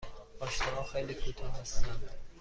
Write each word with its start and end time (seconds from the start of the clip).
پاشنه 0.39 0.67
ها 0.67 0.83
خیلی 0.83 1.13
کوتاه 1.13 1.59
هستند. 1.61 2.09